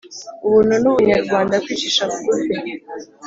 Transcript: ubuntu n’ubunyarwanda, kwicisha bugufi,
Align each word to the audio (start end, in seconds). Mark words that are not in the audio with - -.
ubuntu 0.45 0.73
n’ubunyarwanda, 0.81 1.61
kwicisha 1.63 2.01
bugufi, 2.11 2.53